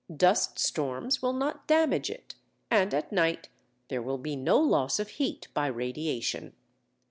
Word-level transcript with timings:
Dust 0.17 0.57
storms 0.57 1.21
will 1.21 1.31
not 1.33 1.67
damage 1.67 2.09
it, 2.09 2.33
and 2.71 2.91
at 2.91 3.11
night 3.11 3.49
there 3.89 4.01
will 4.01 4.17
be 4.17 4.35
no 4.35 4.57
loss 4.57 4.97
of 4.97 5.09
heat 5.09 5.47
by 5.53 5.67
radiation. 5.67 6.53